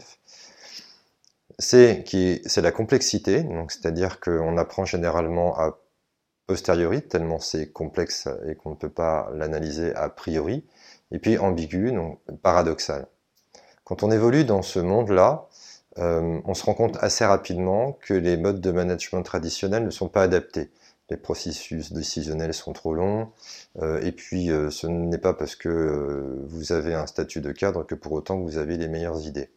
C, 1.59 2.03
qui 2.05 2.41
c'est 2.45 2.61
la 2.61 2.71
complexité, 2.71 3.43
donc 3.43 3.71
c'est-à-dire 3.71 4.21
qu'on 4.21 4.57
apprend 4.57 4.85
généralement 4.85 5.57
à 5.59 5.77
posteriori, 6.47 7.01
tellement 7.03 7.39
c'est 7.39 7.71
complexe 7.71 8.27
et 8.47 8.55
qu'on 8.55 8.71
ne 8.71 8.75
peut 8.75 8.89
pas 8.89 9.29
l'analyser 9.35 9.93
a 9.93 10.09
priori, 10.09 10.65
et 11.11 11.19
puis 11.19 11.37
ambigu, 11.37 11.91
donc 11.91 12.19
paradoxal. 12.41 13.07
Quand 13.83 14.03
on 14.03 14.11
évolue 14.11 14.45
dans 14.45 14.61
ce 14.61 14.79
monde-là, 14.79 15.47
euh, 15.97 16.39
on 16.45 16.53
se 16.53 16.63
rend 16.63 16.75
compte 16.75 16.97
assez 17.01 17.25
rapidement 17.25 17.93
que 18.01 18.13
les 18.13 18.37
modes 18.37 18.61
de 18.61 18.71
management 18.71 19.21
traditionnels 19.23 19.83
ne 19.83 19.89
sont 19.89 20.07
pas 20.07 20.23
adaptés. 20.23 20.71
Les 21.09 21.17
processus 21.17 21.91
décisionnels 21.91 22.53
sont 22.53 22.71
trop 22.71 22.93
longs, 22.93 23.31
euh, 23.81 23.99
et 24.01 24.11
puis 24.11 24.49
euh, 24.49 24.69
ce 24.69 24.87
n'est 24.87 25.17
pas 25.17 25.33
parce 25.33 25.55
que 25.55 26.45
vous 26.47 26.71
avez 26.71 26.93
un 26.93 27.07
statut 27.07 27.41
de 27.41 27.51
cadre 27.51 27.83
que 27.83 27.95
pour 27.95 28.13
autant 28.13 28.39
vous 28.39 28.57
avez 28.57 28.77
les 28.77 28.87
meilleures 28.87 29.25
idées. 29.27 29.49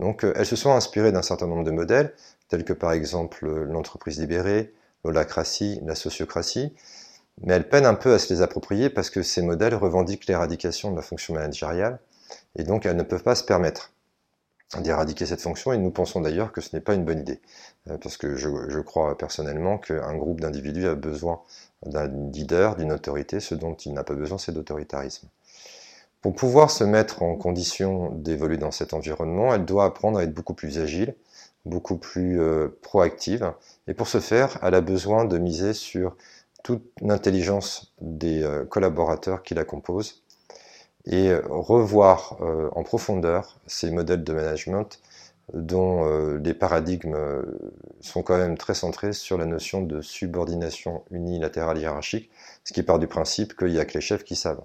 Donc 0.00 0.24
elles 0.24 0.46
se 0.46 0.56
sont 0.56 0.72
inspirées 0.72 1.12
d'un 1.12 1.22
certain 1.22 1.46
nombre 1.46 1.64
de 1.64 1.70
modèles, 1.70 2.14
tels 2.48 2.64
que 2.64 2.72
par 2.72 2.92
exemple 2.92 3.46
l'entreprise 3.46 4.18
libérée, 4.18 4.72
l'holacratie, 5.04 5.80
la 5.84 5.94
sociocratie, 5.94 6.74
mais 7.42 7.54
elles 7.54 7.68
peinent 7.68 7.86
un 7.86 7.94
peu 7.94 8.12
à 8.14 8.18
se 8.18 8.32
les 8.32 8.42
approprier 8.42 8.90
parce 8.90 9.10
que 9.10 9.22
ces 9.22 9.42
modèles 9.42 9.74
revendiquent 9.74 10.26
l'éradication 10.26 10.90
de 10.90 10.96
la 10.96 11.02
fonction 11.02 11.34
managériale, 11.34 12.00
et 12.56 12.64
donc 12.64 12.86
elles 12.86 12.96
ne 12.96 13.02
peuvent 13.02 13.22
pas 13.22 13.34
se 13.34 13.44
permettre 13.44 13.92
d'éradiquer 14.78 15.26
cette 15.26 15.40
fonction, 15.40 15.72
et 15.72 15.78
nous 15.78 15.90
pensons 15.90 16.20
d'ailleurs 16.20 16.52
que 16.52 16.60
ce 16.60 16.74
n'est 16.74 16.80
pas 16.80 16.94
une 16.94 17.04
bonne 17.04 17.18
idée, 17.18 17.40
euh, 17.88 17.98
parce 17.98 18.16
que 18.16 18.36
je, 18.36 18.80
crois 18.80 19.18
personnellement 19.18 19.78
qu'un 19.78 20.14
groupe 20.14 20.40
d'individus 20.40 20.86
a 20.86 20.94
besoin 20.94 21.40
d'un 21.84 22.06
leader, 22.06 22.76
d'une 22.76 22.92
autorité, 22.92 23.40
ce 23.40 23.54
dont 23.54 23.74
il 23.74 23.92
n'a 23.94 24.04
pas 24.04 24.14
besoin, 24.14 24.38
c'est 24.38 24.52
d'autoritarisme. 24.52 25.28
Pour 26.20 26.34
pouvoir 26.34 26.70
se 26.70 26.84
mettre 26.84 27.22
en 27.22 27.36
condition 27.36 28.10
d'évoluer 28.10 28.58
dans 28.58 28.70
cet 28.70 28.92
environnement, 28.94 29.54
elle 29.54 29.64
doit 29.64 29.86
apprendre 29.86 30.18
à 30.18 30.24
être 30.24 30.34
beaucoup 30.34 30.54
plus 30.54 30.78
agile, 30.78 31.14
beaucoup 31.64 31.96
plus 31.96 32.40
proactive. 32.82 33.52
Et 33.88 33.94
pour 33.94 34.06
ce 34.06 34.20
faire, 34.20 34.58
elle 34.62 34.74
a 34.74 34.82
besoin 34.82 35.24
de 35.24 35.38
miser 35.38 35.72
sur 35.72 36.16
toute 36.62 36.84
l'intelligence 37.00 37.94
des 38.02 38.46
collaborateurs 38.68 39.42
qui 39.42 39.54
la 39.54 39.64
composent 39.64 40.22
et 41.06 41.34
revoir 41.34 42.36
en 42.76 42.82
profondeur 42.82 43.58
ces 43.66 43.90
modèles 43.90 44.22
de 44.22 44.32
management 44.34 45.00
dont 45.54 46.06
euh, 46.06 46.38
les 46.38 46.54
paradigmes 46.54 47.14
euh, 47.14 47.42
sont 48.00 48.22
quand 48.22 48.38
même 48.38 48.56
très 48.56 48.74
centrés 48.74 49.12
sur 49.12 49.38
la 49.38 49.46
notion 49.46 49.82
de 49.82 50.00
subordination 50.00 51.04
unilatérale 51.10 51.78
hiérarchique, 51.78 52.30
ce 52.64 52.72
qui 52.72 52.82
part 52.82 52.98
du 52.98 53.06
principe 53.06 53.56
qu'il 53.56 53.68
n'y 53.68 53.78
a 53.78 53.84
que 53.84 53.94
les 53.94 54.00
chefs 54.00 54.24
qui 54.24 54.36
savent. 54.36 54.62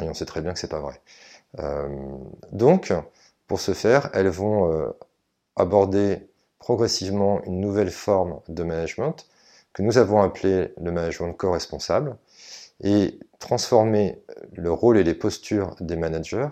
Et 0.00 0.08
on 0.08 0.14
sait 0.14 0.26
très 0.26 0.40
bien 0.40 0.52
que 0.52 0.58
c'est 0.58 0.70
pas 0.70 0.80
vrai. 0.80 1.00
Euh, 1.58 1.88
donc, 2.52 2.92
pour 3.46 3.60
ce 3.60 3.72
faire, 3.72 4.10
elles 4.12 4.28
vont 4.28 4.92
aborder 5.56 6.28
progressivement 6.58 7.42
une 7.44 7.60
nouvelle 7.60 7.90
forme 7.90 8.40
de 8.48 8.62
management 8.62 9.26
que 9.74 9.82
nous 9.82 9.98
avons 9.98 10.22
appelé 10.22 10.72
le 10.80 10.92
management 10.92 11.34
co-responsable 11.34 12.16
et 12.82 13.18
transformer 13.38 14.18
le 14.52 14.72
rôle 14.72 14.96
et 14.96 15.04
les 15.04 15.14
postures 15.14 15.76
des 15.80 15.96
managers 15.96 16.48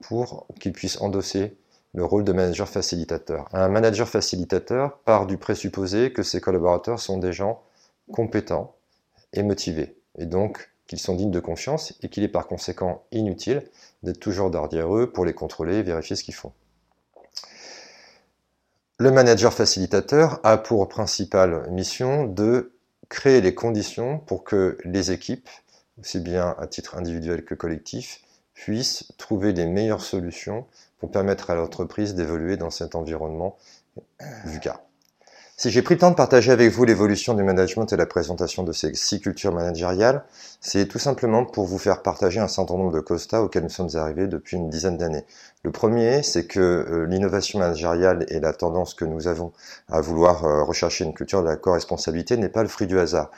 pour 0.00 0.46
qu'ils 0.58 0.72
puissent 0.72 1.00
endosser 1.00 1.56
le 1.94 2.04
rôle 2.04 2.24
de 2.24 2.32
manager 2.32 2.68
facilitateur. 2.68 3.48
Un 3.52 3.68
manager 3.68 4.08
facilitateur 4.08 4.98
part 5.04 5.26
du 5.26 5.36
présupposé 5.36 6.12
que 6.12 6.22
ses 6.22 6.40
collaborateurs 6.40 6.98
sont 6.98 7.18
des 7.18 7.32
gens 7.32 7.62
compétents 8.10 8.74
et 9.32 9.42
motivés, 9.42 9.96
et 10.18 10.26
donc 10.26 10.71
qu'ils 10.86 10.98
sont 10.98 11.14
dignes 11.14 11.30
de 11.30 11.40
confiance 11.40 11.94
et 12.02 12.08
qu'il 12.08 12.22
est 12.22 12.28
par 12.28 12.46
conséquent 12.46 13.04
inutile 13.12 13.62
d'être 14.02 14.20
toujours 14.20 14.50
derrière 14.50 14.94
eux 14.94 15.10
pour 15.10 15.24
les 15.24 15.34
contrôler 15.34 15.76
et 15.76 15.82
vérifier 15.82 16.16
ce 16.16 16.24
qu'ils 16.24 16.34
font. 16.34 16.52
Le 18.98 19.10
manager 19.10 19.52
facilitateur 19.52 20.38
a 20.44 20.58
pour 20.58 20.88
principale 20.88 21.68
mission 21.70 22.26
de 22.26 22.72
créer 23.08 23.40
les 23.40 23.54
conditions 23.54 24.18
pour 24.18 24.44
que 24.44 24.78
les 24.84 25.10
équipes, 25.10 25.48
aussi 25.98 26.20
bien 26.20 26.54
à 26.58 26.66
titre 26.66 26.96
individuel 26.96 27.44
que 27.44 27.54
collectif, 27.54 28.22
puissent 28.54 29.12
trouver 29.18 29.52
les 29.52 29.66
meilleures 29.66 30.04
solutions 30.04 30.66
pour 30.98 31.10
permettre 31.10 31.50
à 31.50 31.54
l'entreprise 31.54 32.14
d'évoluer 32.14 32.56
dans 32.56 32.70
cet 32.70 32.94
environnement 32.94 33.56
VUCA. 34.44 34.84
Si 35.58 35.70
j'ai 35.70 35.82
pris 35.82 35.94
le 35.94 36.00
temps 36.00 36.10
de 36.10 36.16
partager 36.16 36.50
avec 36.50 36.72
vous 36.72 36.84
l'évolution 36.84 37.34
du 37.34 37.42
management 37.42 37.92
et 37.92 37.96
la 37.96 38.06
présentation 38.06 38.64
de 38.64 38.72
ces 38.72 38.94
six 38.94 39.20
cultures 39.20 39.52
managériales, 39.52 40.24
c'est 40.60 40.88
tout 40.88 40.98
simplement 40.98 41.44
pour 41.44 41.66
vous 41.66 41.78
faire 41.78 42.02
partager 42.02 42.40
un 42.40 42.48
certain 42.48 42.74
nombre 42.74 42.92
de 42.92 43.00
constats 43.00 43.42
auxquels 43.42 43.64
nous 43.64 43.68
sommes 43.68 43.90
arrivés 43.94 44.26
depuis 44.26 44.56
une 44.56 44.70
dizaine 44.70 44.96
d'années. 44.96 45.24
Le 45.62 45.70
premier, 45.70 46.22
c'est 46.22 46.46
que 46.46 46.58
euh, 46.58 47.06
l'innovation 47.06 47.58
managériale 47.58 48.24
et 48.28 48.40
la 48.40 48.54
tendance 48.54 48.94
que 48.94 49.04
nous 49.04 49.28
avons 49.28 49.52
à 49.88 50.00
vouloir 50.00 50.44
euh, 50.44 50.64
rechercher 50.64 51.04
une 51.04 51.14
culture 51.14 51.42
de 51.42 51.48
la 51.48 51.56
co-responsabilité 51.56 52.36
n'est 52.38 52.48
pas 52.48 52.62
le 52.62 52.68
fruit 52.68 52.86
du 52.86 52.98
hasard. 52.98 53.30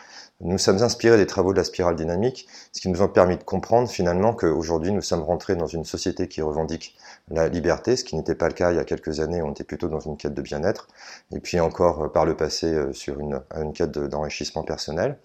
Nous 0.44 0.58
sommes 0.58 0.82
inspirés 0.82 1.16
des 1.16 1.26
travaux 1.26 1.52
de 1.52 1.56
la 1.56 1.64
spirale 1.64 1.96
dynamique, 1.96 2.46
ce 2.70 2.82
qui 2.82 2.90
nous 2.90 3.00
a 3.00 3.10
permis 3.10 3.38
de 3.38 3.42
comprendre 3.42 3.88
finalement 3.88 4.34
qu'aujourd'hui 4.34 4.92
nous 4.92 5.00
sommes 5.00 5.22
rentrés 5.22 5.56
dans 5.56 5.66
une 5.66 5.86
société 5.86 6.28
qui 6.28 6.42
revendique 6.42 6.94
la 7.30 7.48
liberté, 7.48 7.96
ce 7.96 8.04
qui 8.04 8.14
n'était 8.14 8.34
pas 8.34 8.48
le 8.48 8.52
cas 8.52 8.70
il 8.70 8.76
y 8.76 8.78
a 8.78 8.84
quelques 8.84 9.20
années, 9.20 9.40
on 9.40 9.52
était 9.52 9.64
plutôt 9.64 9.88
dans 9.88 10.00
une 10.00 10.18
quête 10.18 10.34
de 10.34 10.42
bien-être, 10.42 10.88
et 11.34 11.40
puis 11.40 11.60
encore 11.60 12.04
euh, 12.04 12.08
par 12.08 12.26
le 12.26 12.36
passé 12.36 12.66
euh, 12.66 12.92
sur 12.92 13.20
une, 13.20 13.40
une 13.56 13.72
quête 13.72 13.92
d'enrichissement 13.92 14.64
personnel. 14.64 15.16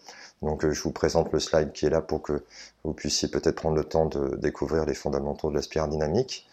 Donc 0.41 0.63
euh, 0.63 0.71
je 0.71 0.81
vous 0.81 0.91
présente 0.91 1.33
le 1.33 1.39
slide 1.39 1.73
qui 1.73 1.85
est 1.85 1.89
là 1.89 1.99
pour 1.99 2.21
que 2.21 2.41
vous 2.85 2.93
puissiez 2.93 3.27
peut-être 3.27 3.55
prendre 3.55 3.75
le 3.75 3.83
temps 3.83 4.05
de 4.05 4.37
découvrir 4.37 4.85
les 4.85 4.93
fondamentaux 4.93 5.49
de 5.49 5.55
la 5.55 5.61
spirale 5.61 5.89
dynamique. 5.89 6.47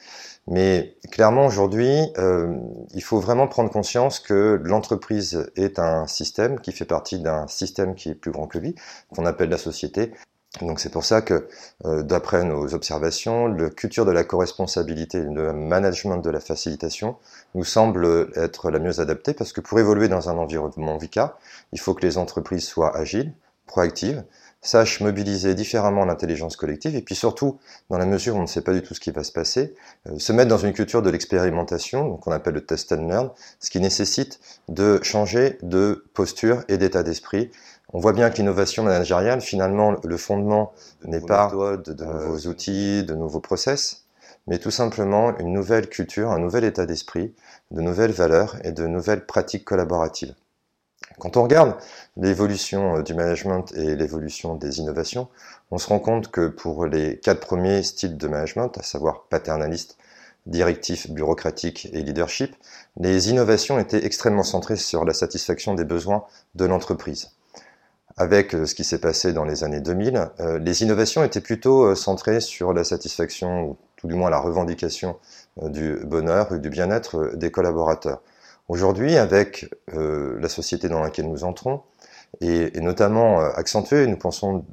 Mais 0.48 0.96
clairement 1.10 1.46
aujourd'hui, 1.46 2.12
euh, 2.18 2.54
il 2.94 3.02
faut 3.02 3.18
vraiment 3.18 3.48
prendre 3.48 3.70
conscience 3.70 4.20
que 4.20 4.60
l'entreprise 4.62 5.50
est 5.56 5.78
un 5.80 6.06
système 6.06 6.60
qui 6.60 6.70
fait 6.70 6.84
partie 6.84 7.18
d'un 7.18 7.48
système 7.48 7.94
qui 7.96 8.10
est 8.10 8.14
plus 8.14 8.30
grand 8.30 8.46
que 8.46 8.58
lui, 8.58 8.76
qu'on 9.14 9.26
appelle 9.26 9.48
la 9.48 9.58
société. 9.58 10.12
Donc 10.62 10.78
c'est 10.78 10.90
pour 10.90 11.04
ça 11.04 11.20
que, 11.20 11.48
euh, 11.84 12.02
d'après 12.02 12.44
nos 12.44 12.74
observations, 12.74 13.46
le 13.46 13.70
culture 13.70 14.06
de 14.06 14.12
la 14.12 14.22
co-responsabilité, 14.22 15.20
le 15.20 15.52
management 15.52 16.18
de 16.18 16.30
la 16.30 16.40
facilitation 16.40 17.16
nous 17.54 17.64
semble 17.64 18.30
être 18.36 18.70
la 18.70 18.78
mieux 18.78 19.00
adaptée 19.00 19.34
parce 19.34 19.52
que 19.52 19.60
pour 19.60 19.80
évoluer 19.80 20.08
dans 20.08 20.30
un 20.30 20.38
environnement 20.38 20.96
VICA, 20.96 21.36
il 21.72 21.80
faut 21.80 21.92
que 21.92 22.06
les 22.06 22.18
entreprises 22.18 22.64
soient 22.64 22.96
agiles, 22.96 23.34
proactives, 23.66 24.24
sache 24.62 25.00
mobiliser 25.00 25.54
différemment 25.54 26.04
l'intelligence 26.04 26.56
collective 26.56 26.96
et 26.96 27.02
puis 27.02 27.14
surtout, 27.14 27.58
dans 27.90 27.98
la 27.98 28.06
mesure 28.06 28.36
où 28.36 28.38
on 28.38 28.42
ne 28.42 28.46
sait 28.46 28.62
pas 28.62 28.72
du 28.72 28.82
tout 28.82 28.94
ce 28.94 29.00
qui 29.00 29.10
va 29.10 29.24
se 29.24 29.32
passer, 29.32 29.74
euh, 30.08 30.18
se 30.18 30.32
mettre 30.32 30.48
dans 30.48 30.58
une 30.58 30.72
culture 30.72 31.02
de 31.02 31.10
l'expérimentation, 31.10 32.16
qu'on 32.16 32.32
appelle 32.32 32.54
le 32.54 32.64
test 32.64 32.92
and 32.92 33.08
learn, 33.08 33.30
ce 33.60 33.70
qui 33.70 33.80
nécessite 33.80 34.40
de 34.68 35.00
changer 35.02 35.58
de 35.62 36.04
posture 36.14 36.62
et 36.68 36.78
d'état 36.78 37.02
d'esprit. 37.02 37.50
On 37.92 38.00
voit 38.00 38.12
bien 38.12 38.30
que 38.30 38.38
l'innovation 38.38 38.82
managériale, 38.82 39.40
finalement, 39.40 39.96
le 40.02 40.16
fondement 40.16 40.72
n'est 41.04 41.20
pas 41.20 41.50
de 41.52 42.04
nouveaux 42.04 42.48
outils, 42.48 43.04
de 43.04 43.14
nouveaux 43.14 43.40
process, 43.40 44.06
mais 44.46 44.58
tout 44.58 44.70
simplement 44.72 45.36
une 45.38 45.52
nouvelle 45.52 45.88
culture, 45.88 46.30
un 46.30 46.38
nouvel 46.38 46.64
état 46.64 46.86
d'esprit, 46.86 47.34
de 47.70 47.80
nouvelles 47.80 48.12
valeurs 48.12 48.56
et 48.64 48.72
de 48.72 48.86
nouvelles 48.86 49.24
pratiques 49.24 49.64
collaboratives. 49.64 50.34
Quand 51.18 51.36
on 51.36 51.42
regarde 51.42 51.76
l'évolution 52.16 52.96
euh, 52.98 53.02
du 53.02 53.14
management 53.14 53.72
et 53.74 53.96
l'évolution 53.96 54.54
des 54.54 54.80
innovations, 54.80 55.28
on 55.70 55.78
se 55.78 55.88
rend 55.88 55.98
compte 55.98 56.30
que 56.30 56.48
pour 56.48 56.86
les 56.86 57.18
quatre 57.18 57.40
premiers 57.40 57.82
styles 57.82 58.16
de 58.16 58.28
management, 58.28 58.76
à 58.78 58.82
savoir 58.82 59.24
paternaliste, 59.30 59.96
directif, 60.44 61.10
bureaucratique 61.10 61.88
et 61.92 62.02
leadership, 62.02 62.54
les 62.98 63.30
innovations 63.30 63.78
étaient 63.78 64.04
extrêmement 64.04 64.42
centrées 64.42 64.76
sur 64.76 65.04
la 65.04 65.14
satisfaction 65.14 65.74
des 65.74 65.84
besoins 65.84 66.24
de 66.54 66.66
l'entreprise. 66.66 67.30
Avec 68.18 68.54
euh, 68.54 68.66
ce 68.66 68.74
qui 68.74 68.84
s'est 68.84 69.00
passé 69.00 69.32
dans 69.32 69.44
les 69.44 69.64
années 69.64 69.80
2000, 69.80 70.30
euh, 70.40 70.58
les 70.58 70.82
innovations 70.82 71.24
étaient 71.24 71.40
plutôt 71.40 71.94
centrées 71.94 72.40
sur 72.40 72.74
la 72.74 72.84
satisfaction, 72.84 73.70
ou 73.70 73.76
tout 73.96 74.06
du 74.06 74.14
moins 74.14 74.28
la 74.28 74.38
revendication 74.38 75.16
du 75.62 75.96
bonheur 76.04 76.54
et 76.54 76.58
du 76.58 76.68
bien-être 76.68 77.34
des 77.34 77.50
collaborateurs. 77.50 78.20
Aujourd'hui, 78.68 79.16
avec 79.16 79.72
euh, 79.94 80.38
la 80.40 80.48
société 80.48 80.88
dans 80.88 81.00
laquelle 81.00 81.28
nous 81.28 81.44
entrons, 81.44 81.82
et, 82.40 82.70
notamment 82.80 83.40
euh, 83.40 83.50
accentuée, 83.54 84.06
nous 84.08 84.16
pensons, 84.16 84.64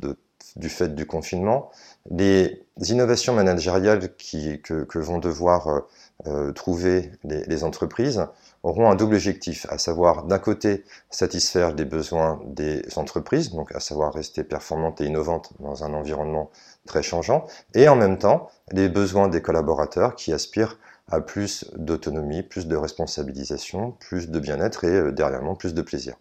du 0.55 0.69
fait 0.69 0.95
du 0.95 1.05
confinement, 1.05 1.71
les 2.09 2.65
innovations 2.89 3.33
managériales 3.33 4.15
qui, 4.15 4.61
que, 4.61 4.99
vont 4.99 5.19
devoir 5.19 5.83
euh, 6.27 6.51
trouver 6.51 7.11
les, 7.23 7.63
entreprises 7.63 8.25
auront 8.63 8.89
un 8.89 8.95
double 8.95 9.15
objectif, 9.15 9.65
à 9.69 9.77
savoir 9.77 10.23
d'un 10.23 10.39
côté 10.39 10.83
satisfaire 11.09 11.73
les 11.75 11.85
besoins 11.85 12.41
des 12.45 12.81
entreprises, 12.95 13.51
donc 13.51 13.75
à 13.75 13.79
savoir 13.79 14.13
rester 14.13 14.43
performantes 14.43 15.01
et 15.01 15.05
innovantes 15.05 15.53
dans 15.59 15.83
un 15.83 15.93
environnement 15.93 16.49
très 16.85 17.03
changeant, 17.03 17.45
et 17.73 17.87
en 17.87 17.95
même 17.95 18.17
temps 18.17 18.49
les 18.71 18.89
besoins 18.89 19.27
des 19.27 19.41
collaborateurs 19.41 20.15
qui 20.15 20.33
aspirent 20.33 20.77
à 21.11 21.21
plus 21.21 21.65
d'autonomie, 21.75 22.43
plus 22.43 22.67
de 22.67 22.75
responsabilisation, 22.75 23.91
plus 23.91 24.29
de 24.29 24.39
bien-être 24.39 24.83
et 24.83 24.91
euh, 24.91 25.11
derrière 25.11 25.41
plus 25.57 25.73
de 25.73 25.81
plaisir. 25.81 26.15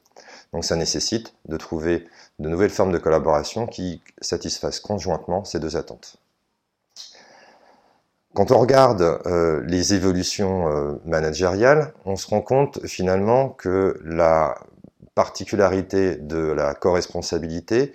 Donc 0.53 0.65
ça 0.65 0.77
nécessite 0.77 1.35
de 1.49 1.57
trouver 1.57 2.07
de 2.39 2.49
nouvelles 2.49 2.71
formes 2.71 2.93
de 2.93 2.99
collaboration 2.99 3.67
qui 3.67 4.03
satisfassent 4.21 4.81
conjointement 4.81 5.45
ces 5.45 5.61
deux 5.61 5.77
attentes. 5.77 6.19
Quand 8.35 8.51
on 8.51 8.59
regarde 8.59 9.21
euh, 9.27 9.63
les 9.67 9.95
évolutions 9.95 10.69
euh, 10.69 10.95
managériales, 11.05 11.93
on 12.07 12.17
se 12.17 12.27
rend 12.29 12.41
compte 12.41 12.85
finalement 12.87 13.51
que 13.51 14.01
la 14.05 14.59
particularité 15.15 16.17
de 16.17 16.39
la 16.39 16.75
co-responsabilité 16.75 17.93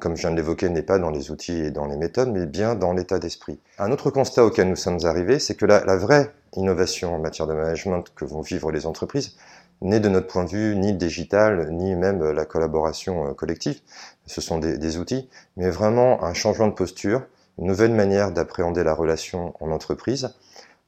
comme 0.00 0.16
je 0.16 0.22
viens 0.22 0.30
de 0.30 0.36
l'évoquer, 0.36 0.68
n'est 0.68 0.82
pas 0.82 0.98
dans 0.98 1.10
les 1.10 1.30
outils 1.30 1.58
et 1.58 1.70
dans 1.70 1.86
les 1.86 1.96
méthodes, 1.96 2.30
mais 2.30 2.46
bien 2.46 2.74
dans 2.74 2.92
l'état 2.92 3.18
d'esprit. 3.18 3.58
Un 3.78 3.92
autre 3.92 4.10
constat 4.10 4.44
auquel 4.44 4.68
nous 4.68 4.76
sommes 4.76 4.98
arrivés, 5.04 5.38
c'est 5.38 5.54
que 5.54 5.66
la, 5.66 5.96
vraie 5.96 6.32
innovation 6.56 7.14
en 7.14 7.18
matière 7.18 7.46
de 7.46 7.54
management 7.54 8.04
que 8.14 8.24
vont 8.24 8.40
vivre 8.40 8.72
les 8.72 8.86
entreprises 8.86 9.36
n'est 9.82 10.00
de 10.00 10.08
notre 10.08 10.26
point 10.26 10.44
de 10.44 10.50
vue 10.50 10.76
ni 10.76 10.92
le 10.92 10.98
digital, 10.98 11.70
ni 11.70 11.94
même 11.94 12.22
la 12.32 12.44
collaboration 12.44 13.28
euh, 13.28 13.32
collective. 13.32 13.80
Ce 14.26 14.40
sont 14.40 14.58
des, 14.58 14.98
outils, 14.98 15.28
mais 15.56 15.70
vraiment 15.70 16.22
un 16.24 16.34
changement 16.34 16.68
de 16.68 16.74
posture, 16.74 17.22
une 17.58 17.66
nouvelle 17.66 17.92
manière 17.92 18.32
d'appréhender 18.32 18.84
la 18.84 18.94
relation 18.94 19.54
en 19.60 19.70
entreprise, 19.70 20.34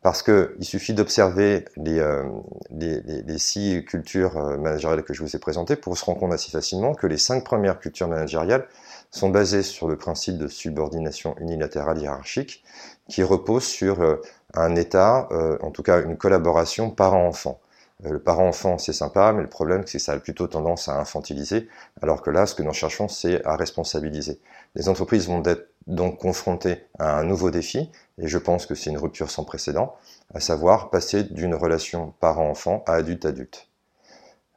parce 0.03 0.23
qu'il 0.23 0.65
suffit 0.65 0.95
d'observer 0.95 1.65
les, 1.77 2.01
euh, 2.01 2.25
les, 2.71 3.39
six 3.39 3.85
cultures 3.85 4.37
euh, 4.37 4.59
managériales 4.59 5.05
que 5.05 5.15
je 5.15 5.23
vous 5.23 5.37
ai 5.37 5.39
présentées 5.39 5.77
pour 5.77 5.97
se 5.97 6.05
rendre 6.05 6.19
compte 6.19 6.33
assez 6.33 6.51
facilement 6.51 6.95
que 6.95 7.07
les 7.07 7.19
cinq 7.19 7.45
premières 7.45 7.79
cultures 7.79 8.09
managériales 8.09 8.67
sont 9.13 9.29
basées 9.29 9.63
sur 9.63 9.87
le 9.89 9.97
principe 9.97 10.39
de 10.39 10.49
subordination 10.49 11.37
unilatérale 11.39 12.01
hiérarchique 12.01 12.65
qui 13.09 13.23
repose 13.23 13.63
sur 13.63 14.01
euh, 14.01 14.21
un 14.55 14.75
état, 14.75 15.29
euh, 15.31 15.59
en 15.61 15.71
tout 15.71 15.83
cas 15.83 16.03
une 16.03 16.17
collaboration 16.17 16.91
parent-enfant. 16.91 17.61
Euh, 18.05 18.11
le 18.11 18.19
parent-enfant, 18.19 18.79
c'est 18.79 18.95
sympa, 18.95 19.33
mais 19.33 19.43
le 19.43 19.49
problème, 19.49 19.83
c'est 19.87 19.99
que 19.99 20.05
ça 20.05 20.13
a 20.13 20.19
plutôt 20.19 20.47
tendance 20.47 20.89
à 20.89 20.99
infantiliser, 20.99 21.69
alors 22.01 22.23
que 22.23 22.31
là, 22.31 22.47
ce 22.47 22.55
que 22.55 22.63
nous 22.63 22.73
cherchons, 22.73 23.09
c'est 23.09 23.45
à 23.45 23.55
responsabiliser. 23.57 24.41
Les 24.75 24.89
entreprises 24.89 25.29
vont 25.29 25.43
être 25.45 25.69
donc 25.87 26.19
confronté 26.19 26.87
à 26.99 27.19
un 27.19 27.25
nouveau 27.25 27.51
défi, 27.51 27.91
et 28.19 28.29
je 28.29 28.39
pense 28.39 28.67
que 28.67 28.75
c'est 28.75 28.91
une 28.91 28.99
rupture 28.99 29.31
sans 29.31 29.45
précédent, 29.45 29.95
à 30.35 30.41
savoir 30.41 30.91
passer 30.91 31.25
d'une 31.25 31.55
relation 31.55 32.15
parent-enfant 32.21 32.83
à 32.87 32.95
adulte-adulte. 32.95 33.72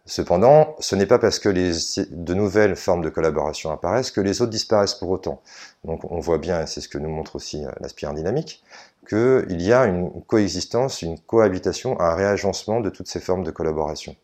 Cependant, 0.07 0.75
ce 0.79 0.95
n'est 0.95 1.07
pas 1.07 1.17
parce 1.17 1.39
que 1.39 1.49
de 1.49 2.33
nouvelles 2.35 2.75
formes 2.75 3.01
de 3.01 3.09
collaboration 3.09 3.71
apparaissent 3.71 4.11
que 4.11 4.21
les 4.21 4.41
autres 4.41 4.51
disparaissent 4.51 4.93
pour 4.93 5.09
autant. 5.09 5.41
Donc 5.83 6.09
on 6.11 6.19
voit 6.19 6.37
bien, 6.37 6.61
et 6.61 6.67
c'est 6.67 6.81
ce 6.81 6.87
que 6.87 6.99
nous 6.99 7.09
montre 7.09 7.35
aussi 7.37 7.65
euh, 7.65 7.71
la 7.79 7.89
spirale 7.89 8.15
dynamique, 8.15 8.63
qu'il 9.09 9.61
y 9.61 9.73
a 9.73 9.85
une 9.85 10.11
coexistence, 10.27 11.01
une 11.01 11.19
cohabitation, 11.19 11.99
un 11.99 12.13
réagencement 12.13 12.81
de 12.81 12.91
toutes 12.91 13.07
ces 13.07 13.19
formes 13.19 13.43
de 13.43 13.49
collaboration. 13.49 14.15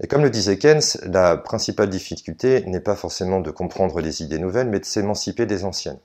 Et 0.00 0.06
comme 0.06 0.22
le 0.22 0.30
disait 0.30 0.58
Keynes, 0.58 0.80
la 1.02 1.36
principale 1.36 1.88
difficulté 1.90 2.64
n'est 2.66 2.80
pas 2.80 2.96
forcément 2.96 3.40
de 3.40 3.50
comprendre 3.50 4.00
les 4.00 4.22
idées 4.22 4.38
nouvelles, 4.38 4.68
mais 4.68 4.80
de 4.80 4.84
s'émanciper 4.84 5.46
des 5.46 5.64
anciennes. 5.64 5.98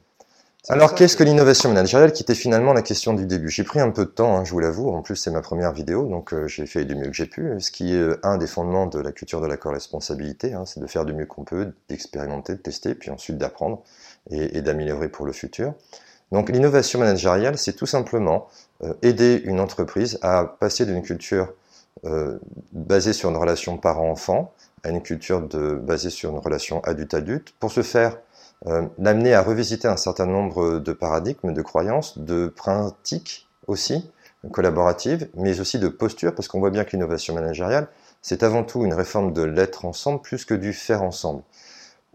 Alors, 0.69 0.95
qu'est-ce 0.95 1.15
que 1.15 1.23
l'innovation 1.23 1.69
managériale 1.69 2.11
qui 2.11 2.23
était 2.23 2.35
finalement 2.35 2.73
la 2.73 2.81
question 2.81 3.13
du 3.13 3.25
début 3.25 3.47
J'ai 3.47 3.63
pris 3.63 3.79
un 3.79 3.89
peu 3.89 4.03
de 4.03 4.09
temps, 4.09 4.35
hein, 4.35 4.43
je 4.43 4.51
vous 4.51 4.59
l'avoue. 4.59 4.89
En 4.89 5.01
plus, 5.01 5.15
c'est 5.15 5.31
ma 5.31 5.39
première 5.39 5.71
vidéo, 5.71 6.05
donc 6.05 6.33
euh, 6.33 6.49
j'ai 6.49 6.65
fait 6.65 6.83
du 6.83 6.93
mieux 6.93 7.07
que 7.07 7.13
j'ai 7.13 7.25
pu. 7.25 7.53
Ce 7.59 7.71
qui 7.71 7.93
est 7.93 8.01
euh, 8.01 8.19
un 8.21 8.37
des 8.37 8.47
fondements 8.47 8.85
de 8.85 8.99
la 8.99 9.13
culture 9.13 9.39
de 9.39 9.47
la 9.47 9.55
co-responsabilité, 9.55 10.53
hein, 10.53 10.65
c'est 10.65 10.81
de 10.81 10.87
faire 10.87 11.05
du 11.05 11.13
mieux 11.13 11.25
qu'on 11.25 11.45
peut, 11.45 11.71
d'expérimenter, 11.87 12.55
de 12.55 12.59
tester, 12.59 12.95
puis 12.95 13.11
ensuite 13.11 13.37
d'apprendre 13.37 13.81
et, 14.29 14.61
d'améliorer 14.61 15.07
pour 15.07 15.25
le 15.25 15.31
futur. 15.31 15.73
Donc, 16.33 16.49
l'innovation 16.49 16.99
managériale, 16.99 17.57
c'est 17.57 17.73
tout 17.73 17.85
simplement 17.85 18.49
euh, 18.83 18.93
aider 19.03 19.41
une 19.45 19.61
entreprise 19.61 20.19
à 20.21 20.57
passer 20.59 20.85
d'une 20.85 21.01
culture 21.01 21.53
basée 22.73 23.11
sur 23.11 23.31
une 23.31 23.37
relation 23.37 23.75
parent-enfant 23.77 24.53
à 24.83 24.89
une 24.89 25.01
culture 25.01 25.41
de, 25.41 25.73
basée 25.73 26.11
sur 26.11 26.29
une 26.29 26.37
relation 26.37 26.79
adulte-adulte. 26.81 27.53
Pour 27.59 27.71
ce 27.71 27.81
faire, 27.81 28.17
euh, 28.65 28.87
l'amener 28.97 29.33
à 29.33 29.41
revisiter 29.41 29.87
un 29.87 29.97
certain 29.97 30.25
nombre 30.25 30.79
de 30.79 30.93
paradigmes, 30.93 31.53
de 31.53 31.61
croyances, 31.61 32.17
de 32.17 32.47
pratiques 32.47 33.47
aussi 33.67 34.09
collaboratives, 34.51 35.29
mais 35.35 35.59
aussi 35.59 35.77
de 35.77 35.87
postures, 35.87 36.33
parce 36.33 36.47
qu'on 36.47 36.59
voit 36.59 36.69
bien 36.69 36.83
que 36.83 36.91
l'innovation 36.91 37.33
managériale, 37.33 37.87
c'est 38.21 38.43
avant 38.43 38.63
tout 38.63 38.83
une 38.85 38.93
réforme 38.93 39.33
de 39.33 39.43
l'être 39.43 39.85
ensemble 39.85 40.21
plus 40.21 40.45
que 40.45 40.53
du 40.53 40.73
faire 40.73 41.03
ensemble. 41.03 41.43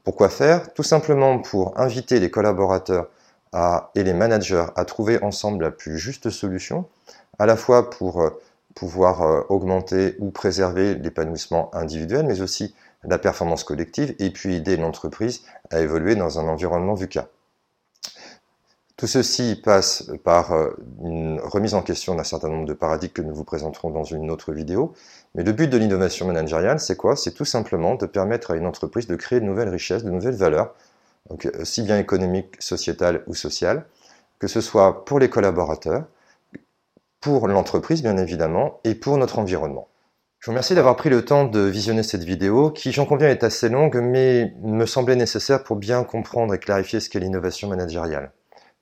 Pourquoi 0.05 0.29
faire? 0.29 0.73
Tout 0.73 0.83
simplement 0.83 1.39
pour 1.39 1.79
inviter 1.79 2.19
les 2.19 2.31
collaborateurs 2.31 3.09
et 3.95 4.03
les 4.03 4.15
managers 4.15 4.67
à 4.77 4.85
trouver 4.85 5.23
ensemble 5.23 5.65
la 5.65 5.71
plus 5.71 5.99
juste 5.99 6.31
solution, 6.31 6.87
à 7.39 7.47
la 7.47 7.57
fois 7.57 7.91
pour 7.91 8.23
euh, 8.23 8.31
pouvoir 8.75 9.23
euh, 9.23 9.43
augmenter 9.51 10.17
ou 10.19 10.31
préserver 10.31 10.95
l'épanouissement 10.95 11.75
individuel, 11.75 12.25
mais 12.27 12.41
aussi 12.41 12.75
la 13.05 13.19
performance 13.19 13.65
collective 13.65 14.15
et 14.19 14.31
puis 14.31 14.55
aider 14.55 14.77
l'entreprise 14.77 15.43
à 15.71 15.81
évoluer 15.81 16.15
dans 16.15 16.39
un 16.39 16.49
environnement 16.49 16.95
VUCA. 16.95 17.29
Tout 18.97 19.09
ceci 19.09 19.57
passe 19.57 20.13
par 20.23 20.53
euh, 20.53 20.71
une 21.03 21.41
remise 21.41 21.75
en 21.75 21.83
question 21.83 22.15
d'un 22.15 22.23
certain 22.23 22.49
nombre 22.49 22.67
de 22.67 22.73
paradigmes 22.73 23.13
que 23.13 23.23
nous 23.23 23.35
vous 23.35 23.43
présenterons 23.43 23.91
dans 23.91 24.05
une 24.05 24.31
autre 24.31 24.53
vidéo. 24.53 24.93
Mais 25.35 25.43
le 25.43 25.51
but 25.51 25.69
de 25.69 25.77
l'innovation 25.77 26.27
managériale, 26.27 26.79
c'est 26.79 26.95
quoi? 26.95 27.17
C'est 27.17 27.33
tout 27.33 27.45
simplement 27.45 27.97
de 27.97 28.07
permettre 28.07 28.53
à 28.53 28.57
une 28.57 28.67
entreprise 28.67 29.09
de 29.09 29.17
créer 29.17 29.41
de 29.41 29.45
nouvelles 29.45 29.71
richesses, 29.71 30.05
de 30.05 30.11
nouvelles 30.11 30.37
valeurs, 30.37 30.75
donc 31.29 31.51
aussi 31.59 31.83
bien 31.83 31.99
économiques, 31.99 32.55
sociétales 32.61 33.25
ou 33.27 33.35
sociales, 33.35 33.87
que 34.39 34.47
ce 34.47 34.61
soit 34.61 35.05
pour 35.05 35.19
les 35.19 35.31
collaborateurs, 35.31 36.05
pour 37.21 37.49
l'entreprise 37.49 38.03
bien 38.03 38.17
évidemment, 38.17 38.79
et 38.85 38.95
pour 38.95 39.17
notre 39.17 39.41
environnement. 39.41 39.89
Je 40.43 40.47
vous 40.47 40.55
remercie 40.55 40.75
d'avoir 40.75 40.97
pris 40.97 41.09
le 41.09 41.25
temps 41.25 41.45
de 41.45 41.61
visionner 41.61 42.03
cette 42.03 42.25
vidéo, 42.25 42.73
qui 42.73 42.91
j'en 42.91 43.07
conviens 43.07 43.29
est 43.29 43.45
assez 43.45 43.69
longue, 43.69 44.01
mais 44.03 44.53
me 44.61 44.87
semblait 44.87 45.15
nécessaire 45.15 45.63
pour 45.63 45.77
bien 45.77 46.03
comprendre 46.03 46.53
et 46.53 46.59
clarifier 46.59 46.99
ce 46.99 47.09
qu'est 47.09 47.21
l'innovation 47.21 47.69
managériale. 47.69 48.33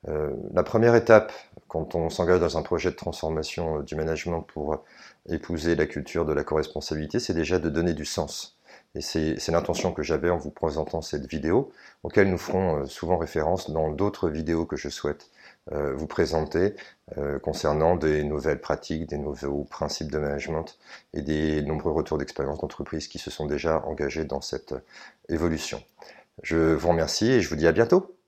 Euh, 0.08 0.30
la 0.54 0.62
première 0.62 0.94
étape, 0.94 1.34
quand 1.68 1.94
on 1.94 2.08
s'engage 2.08 2.40
dans 2.40 2.56
un 2.56 2.62
projet 2.62 2.90
de 2.90 2.96
transformation 2.96 3.80
euh, 3.80 3.82
du 3.82 3.94
management 3.94 4.40
pour 4.40 4.82
épouser 5.28 5.76
la 5.76 5.84
culture 5.84 6.24
de 6.24 6.32
la 6.32 6.44
co-responsabilité, 6.44 7.20
c'est 7.20 7.34
déjà 7.34 7.58
de 7.58 7.68
donner 7.68 7.92
du 7.92 8.06
sens. 8.06 8.56
Et 8.94 9.02
c'est 9.02 9.48
l'intention 9.48 9.92
que 9.92 10.02
j'avais 10.02 10.30
en 10.30 10.38
vous 10.38 10.50
présentant 10.50 11.02
cette 11.02 11.26
vidéo, 11.26 11.72
auquel 12.04 12.30
nous 12.30 12.38
ferons 12.38 12.78
euh, 12.78 12.86
souvent 12.86 13.18
référence 13.18 13.70
dans 13.70 13.90
d'autres 13.90 14.30
vidéos 14.30 14.64
que 14.64 14.76
je 14.76 14.88
souhaite 14.88 15.28
vous 15.70 16.06
présenter 16.06 16.74
euh, 17.18 17.38
concernant 17.38 17.96
des 17.96 18.22
nouvelles 18.24 18.60
pratiques, 18.60 19.06
des 19.06 19.18
nouveaux 19.18 19.64
principes 19.64 20.10
de 20.10 20.18
management 20.18 20.78
et 21.12 21.22
des 21.22 21.62
nombreux 21.62 21.92
retours 21.92 22.18
d'expérience 22.18 22.58
d'entreprises 22.58 23.08
qui 23.08 23.18
se 23.18 23.30
sont 23.30 23.46
déjà 23.46 23.80
engagés 23.84 24.24
dans 24.24 24.40
cette 24.40 24.74
évolution. 25.28 25.82
Je 26.42 26.74
vous 26.74 26.88
remercie 26.88 27.30
et 27.30 27.40
je 27.40 27.48
vous 27.48 27.56
dis 27.56 27.66
à 27.66 27.72
bientôt. 27.72 28.19